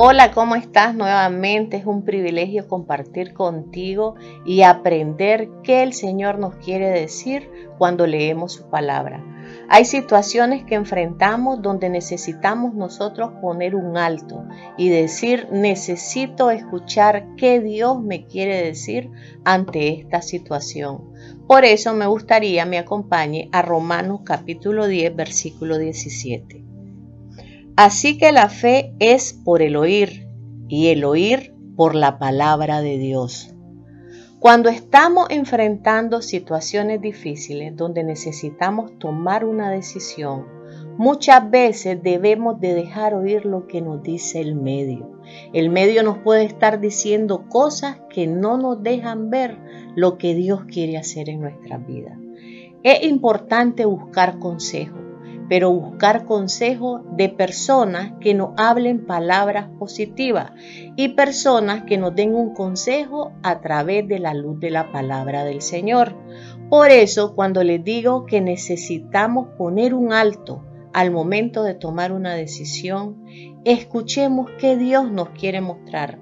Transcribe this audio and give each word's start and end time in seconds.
Hola, 0.00 0.30
¿cómo 0.30 0.54
estás? 0.54 0.94
Nuevamente 0.94 1.76
es 1.76 1.84
un 1.84 2.04
privilegio 2.04 2.68
compartir 2.68 3.34
contigo 3.34 4.14
y 4.46 4.62
aprender 4.62 5.48
qué 5.64 5.82
el 5.82 5.92
Señor 5.92 6.38
nos 6.38 6.54
quiere 6.54 6.88
decir 6.88 7.50
cuando 7.78 8.06
leemos 8.06 8.52
su 8.52 8.70
palabra. 8.70 9.24
Hay 9.68 9.84
situaciones 9.84 10.62
que 10.62 10.76
enfrentamos 10.76 11.62
donde 11.62 11.88
necesitamos 11.88 12.74
nosotros 12.74 13.32
poner 13.42 13.74
un 13.74 13.96
alto 13.96 14.44
y 14.76 14.88
decir, 14.88 15.48
necesito 15.50 16.52
escuchar 16.52 17.34
qué 17.36 17.58
Dios 17.58 18.00
me 18.00 18.24
quiere 18.24 18.62
decir 18.62 19.10
ante 19.44 19.88
esta 19.98 20.22
situación. 20.22 21.12
Por 21.48 21.64
eso 21.64 21.92
me 21.92 22.06
gustaría 22.06 22.64
me 22.66 22.78
acompañe 22.78 23.48
a 23.50 23.62
Romanos 23.62 24.20
capítulo 24.24 24.86
10, 24.86 25.16
versículo 25.16 25.76
17. 25.76 26.67
Así 27.78 28.18
que 28.18 28.32
la 28.32 28.48
fe 28.48 28.92
es 28.98 29.32
por 29.32 29.62
el 29.62 29.76
oír 29.76 30.26
y 30.66 30.88
el 30.88 31.04
oír 31.04 31.54
por 31.76 31.94
la 31.94 32.18
palabra 32.18 32.80
de 32.80 32.98
Dios. 32.98 33.54
Cuando 34.40 34.68
estamos 34.68 35.28
enfrentando 35.30 36.20
situaciones 36.20 37.00
difíciles 37.00 37.76
donde 37.76 38.02
necesitamos 38.02 38.98
tomar 38.98 39.44
una 39.44 39.70
decisión, 39.70 40.44
muchas 40.96 41.48
veces 41.52 42.02
debemos 42.02 42.58
de 42.58 42.74
dejar 42.74 43.14
oír 43.14 43.46
lo 43.46 43.68
que 43.68 43.80
nos 43.80 44.02
dice 44.02 44.40
el 44.40 44.56
medio. 44.56 45.12
El 45.52 45.70
medio 45.70 46.02
nos 46.02 46.18
puede 46.18 46.46
estar 46.46 46.80
diciendo 46.80 47.44
cosas 47.48 48.00
que 48.10 48.26
no 48.26 48.58
nos 48.58 48.82
dejan 48.82 49.30
ver 49.30 49.56
lo 49.94 50.18
que 50.18 50.34
Dios 50.34 50.64
quiere 50.64 50.98
hacer 50.98 51.28
en 51.28 51.42
nuestra 51.42 51.78
vida. 51.78 52.18
Es 52.82 53.04
importante 53.04 53.84
buscar 53.84 54.40
consejo 54.40 55.07
pero 55.48 55.72
buscar 55.72 56.24
consejo 56.24 57.02
de 57.12 57.28
personas 57.28 58.12
que 58.20 58.34
nos 58.34 58.50
hablen 58.56 59.06
palabras 59.06 59.68
positivas 59.78 60.52
y 60.96 61.08
personas 61.10 61.84
que 61.84 61.98
nos 61.98 62.14
den 62.14 62.34
un 62.34 62.54
consejo 62.54 63.32
a 63.42 63.60
través 63.60 64.06
de 64.06 64.18
la 64.18 64.34
luz 64.34 64.60
de 64.60 64.70
la 64.70 64.92
palabra 64.92 65.44
del 65.44 65.62
Señor. 65.62 66.14
Por 66.68 66.90
eso, 66.90 67.34
cuando 67.34 67.64
les 67.64 67.82
digo 67.82 68.26
que 68.26 68.40
necesitamos 68.40 69.48
poner 69.56 69.94
un 69.94 70.12
alto 70.12 70.64
al 70.92 71.10
momento 71.10 71.62
de 71.62 71.74
tomar 71.74 72.12
una 72.12 72.34
decisión, 72.34 73.24
escuchemos 73.64 74.50
qué 74.58 74.76
Dios 74.76 75.10
nos 75.10 75.30
quiere 75.30 75.60
mostrar, 75.60 76.18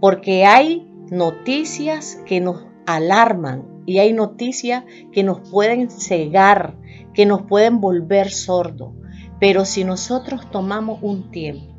porque 0.00 0.44
hay 0.44 0.86
noticias 1.10 2.22
que 2.26 2.40
nos 2.40 2.64
alarman 2.86 3.77
y 3.88 4.00
hay 4.00 4.12
noticias 4.12 4.84
que 5.12 5.22
nos 5.22 5.48
pueden 5.48 5.88
cegar 5.88 6.76
que 7.14 7.24
nos 7.24 7.44
pueden 7.44 7.80
volver 7.80 8.28
sordos. 8.28 8.92
Pero 9.40 9.64
si 9.64 9.82
nosotros 9.82 10.50
tomamos 10.50 10.98
un 11.02 11.30
tiempo 11.30 11.74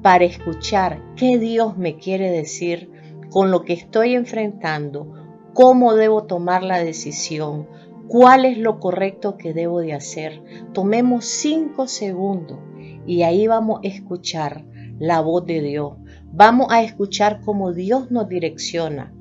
para 0.00 0.24
escuchar 0.24 1.02
qué 1.14 1.36
Dios 1.36 1.76
me 1.76 1.98
quiere 1.98 2.30
decir 2.30 2.90
con 3.28 3.50
lo 3.50 3.66
que 3.66 3.74
estoy 3.74 4.14
enfrentando, 4.14 5.12
cómo 5.52 5.92
debo 5.92 6.24
tomar 6.24 6.62
la 6.62 6.82
decisión, 6.82 7.68
cuál 8.08 8.46
es 8.46 8.56
lo 8.56 8.80
correcto 8.80 9.36
que 9.36 9.52
debo 9.52 9.80
de 9.80 9.92
hacer, 9.92 10.42
tomemos 10.72 11.26
cinco 11.26 11.86
segundos 11.86 12.60
y 13.06 13.24
ahí 13.24 13.46
vamos 13.46 13.80
a 13.84 13.88
escuchar 13.88 14.64
la 14.98 15.20
voz 15.20 15.44
de 15.44 15.60
Dios. 15.60 15.98
Vamos 16.32 16.68
a 16.70 16.82
escuchar 16.82 17.42
cómo 17.44 17.74
Dios 17.74 18.10
nos 18.10 18.26
direcciona. 18.26 19.12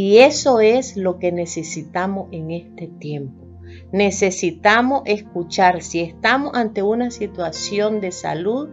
Y 0.00 0.18
eso 0.18 0.60
es 0.60 0.96
lo 0.96 1.18
que 1.18 1.32
necesitamos 1.32 2.28
en 2.30 2.52
este 2.52 2.86
tiempo. 2.86 3.44
Necesitamos 3.90 5.02
escuchar, 5.06 5.82
si 5.82 5.98
estamos 5.98 6.54
ante 6.54 6.84
una 6.84 7.10
situación 7.10 8.00
de 8.00 8.12
salud, 8.12 8.68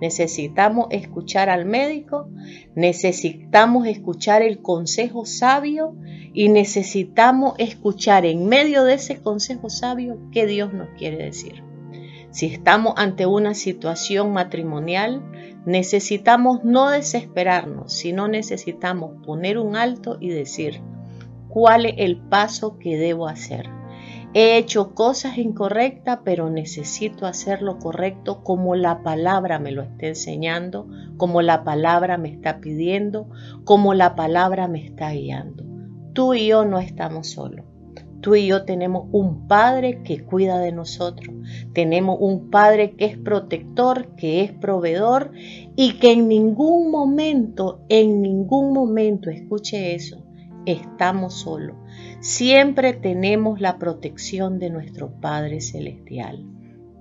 necesitamos 0.00 0.86
escuchar 0.90 1.50
al 1.50 1.66
médico, 1.66 2.30
necesitamos 2.74 3.86
escuchar 3.88 4.40
el 4.40 4.62
consejo 4.62 5.26
sabio 5.26 5.94
y 6.32 6.48
necesitamos 6.48 7.56
escuchar 7.58 8.24
en 8.24 8.46
medio 8.46 8.84
de 8.84 8.94
ese 8.94 9.20
consejo 9.20 9.68
sabio 9.68 10.16
qué 10.32 10.46
Dios 10.46 10.72
nos 10.72 10.88
quiere 10.96 11.22
decir. 11.22 11.62
Si 12.30 12.46
estamos 12.46 12.94
ante 12.96 13.26
una 13.26 13.54
situación 13.54 14.32
matrimonial, 14.32 15.22
necesitamos 15.66 16.64
no 16.64 16.88
desesperarnos, 16.88 17.92
sino 17.92 18.28
necesitamos 18.28 19.20
poner 19.26 19.58
un 19.58 19.74
alto 19.74 20.16
y 20.20 20.28
decir, 20.28 20.80
¿cuál 21.48 21.86
es 21.86 21.94
el 21.98 22.18
paso 22.18 22.78
que 22.78 22.96
debo 22.96 23.26
hacer? 23.26 23.68
He 24.32 24.56
hecho 24.58 24.94
cosas 24.94 25.38
incorrectas, 25.38 26.20
pero 26.24 26.50
necesito 26.50 27.26
hacer 27.26 27.62
lo 27.62 27.80
correcto 27.80 28.44
como 28.44 28.76
la 28.76 29.02
palabra 29.02 29.58
me 29.58 29.72
lo 29.72 29.82
está 29.82 30.06
enseñando, 30.06 30.86
como 31.16 31.42
la 31.42 31.64
palabra 31.64 32.16
me 32.16 32.28
está 32.28 32.60
pidiendo, 32.60 33.28
como 33.64 33.92
la 33.92 34.14
palabra 34.14 34.68
me 34.68 34.84
está 34.84 35.10
guiando. 35.10 35.64
Tú 36.12 36.34
y 36.34 36.46
yo 36.46 36.64
no 36.64 36.78
estamos 36.78 37.30
solos. 37.30 37.66
Tú 38.20 38.34
y 38.34 38.46
yo 38.46 38.64
tenemos 38.64 39.08
un 39.12 39.48
Padre 39.48 40.02
que 40.02 40.22
cuida 40.22 40.58
de 40.58 40.72
nosotros. 40.72 41.34
Tenemos 41.72 42.18
un 42.20 42.50
Padre 42.50 42.92
que 42.92 43.06
es 43.06 43.16
protector, 43.16 44.14
que 44.16 44.42
es 44.42 44.52
proveedor 44.52 45.32
y 45.74 45.94
que 45.94 46.12
en 46.12 46.28
ningún 46.28 46.90
momento, 46.90 47.80
en 47.88 48.20
ningún 48.20 48.74
momento, 48.74 49.30
escuche 49.30 49.94
eso, 49.94 50.22
estamos 50.66 51.34
solos. 51.34 51.76
Siempre 52.20 52.92
tenemos 52.92 53.60
la 53.60 53.78
protección 53.78 54.58
de 54.58 54.68
nuestro 54.68 55.10
Padre 55.20 55.62
Celestial. 55.62 56.44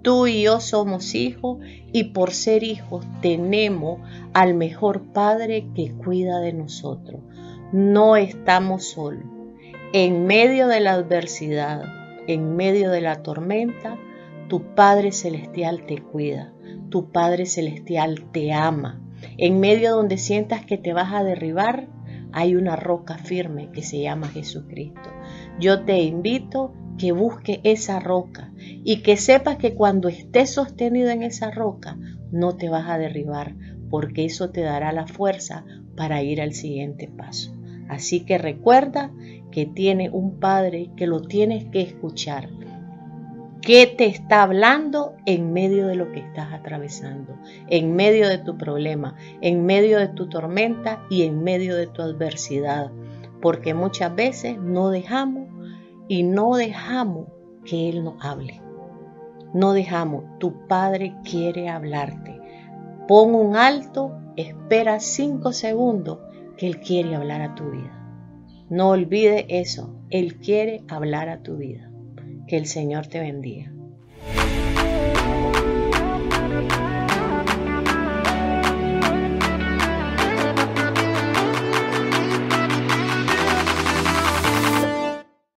Tú 0.02 0.28
y 0.28 0.44
yo 0.44 0.62
somos 0.62 1.14
hijos 1.14 1.58
y 1.92 2.06
por 2.06 2.32
ser 2.32 2.64
hijos 2.64 3.06
tenemos 3.22 4.00
al 4.34 4.54
mejor 4.54 5.12
Padre 5.12 5.68
que 5.76 5.92
cuida 5.92 6.40
de 6.40 6.54
nosotros. 6.54 7.20
No 7.74 8.16
estamos 8.16 8.86
solos. 8.86 9.39
En 9.92 10.28
medio 10.28 10.68
de 10.68 10.82
la 10.82 10.94
adversidad, 10.94 11.82
en 12.28 12.56
medio 12.56 12.92
de 12.92 13.02
la 13.02 13.24
tormenta, 13.24 13.98
tu 14.48 14.76
Padre 14.76 15.12
Celestial 15.12 15.88
te 15.88 16.00
cuida. 16.00 16.54
Tu 16.92 17.12
Padre 17.12 17.48
Celestial 17.48 18.26
te 18.32 18.54
ama. 18.54 19.02
En 19.40 19.60
medio 19.60 19.96
donde 19.96 20.20
sientas 20.20 20.64
que 20.64 20.78
te 20.78 20.94
vas 20.94 21.12
a 21.12 21.24
derribar, 21.24 21.88
hay 22.32 22.56
una 22.56 22.76
roca 22.76 23.18
firme 23.18 23.72
que 23.72 23.82
se 23.82 24.00
llama 24.00 24.28
Jesucristo. 24.28 25.10
Yo 25.60 25.84
te 25.86 26.04
invito 26.04 26.72
que 27.00 27.12
busque 27.12 27.60
esa 27.64 28.00
roca 28.00 28.52
y 28.60 29.02
que 29.02 29.18
sepas 29.18 29.58
que 29.58 29.74
cuando 29.74 30.08
estés 30.08 30.52
sostenido 30.52 31.10
en 31.10 31.24
esa 31.24 31.50
roca 31.50 31.98
no 32.32 32.56
te 32.56 32.70
vas 32.70 32.88
a 32.88 33.00
derribar 33.00 33.56
porque 33.90 34.26
eso 34.26 34.52
te 34.52 34.62
dará 34.62 34.92
la 34.92 35.08
fuerza 35.08 35.66
para 35.96 36.22
ir 36.22 36.42
al 36.42 36.54
siguiente 36.54 37.08
paso. 37.08 37.59
Así 37.90 38.22
que 38.22 38.38
recuerda 38.38 39.12
que 39.52 39.66
tiene 39.66 40.10
un 40.10 40.40
Padre 40.40 40.92
que 40.96 41.08
lo 41.08 41.22
tienes 41.22 41.66
que 41.66 41.82
escuchar 41.82 42.50
¿Qué 43.62 43.88
te 43.88 44.06
está 44.06 44.44
hablando 44.44 45.16
en 45.26 45.52
medio 45.52 45.88
de 45.88 45.96
lo 45.96 46.14
que 46.14 46.22
estás 46.22 46.54
atravesando? 46.54 47.38
En 47.68 47.94
medio 47.94 48.30
de 48.30 48.38
tu 48.38 48.58
problema, 48.58 49.16
en 49.42 49.66
medio 49.66 50.00
de 50.00 50.08
tu 50.08 50.30
tormenta 50.30 51.04
y 51.10 51.24
en 51.24 51.44
medio 51.44 51.76
de 51.76 51.86
tu 51.86 52.02
adversidad. 52.02 52.90
Porque 53.42 53.74
muchas 53.74 54.16
veces 54.16 54.58
no 54.58 54.90
dejamos 54.90 55.50
y 56.08 56.24
no 56.24 56.56
dejamos 56.56 57.28
que 57.66 57.90
Él 57.90 58.06
nos 58.06 58.24
hable. 58.24 58.62
No 59.54 59.74
dejamos, 59.74 60.24
tu 60.40 60.66
Padre 60.68 61.16
quiere 61.24 61.68
hablarte. 61.68 62.40
Pon 63.10 63.36
un 63.36 63.58
alto, 63.58 64.14
espera 64.38 65.02
cinco 65.02 65.52
segundos 65.52 66.20
que 66.60 66.68
Él 66.68 66.82
quiere 66.82 67.16
hablar 67.16 67.42
a 67.42 67.56
tu 67.56 67.72
vida. 67.72 67.96
No 68.70 68.90
olvide 68.90 69.46
eso, 69.48 70.04
Él 70.10 70.36
quiere 70.36 70.84
hablar 70.90 71.30
a 71.30 71.42
tu 71.42 71.56
vida. 71.56 71.90
Que 72.48 72.58
el 72.58 72.66
Señor 72.66 73.08
te 73.08 73.22
bendiga. 73.22 73.72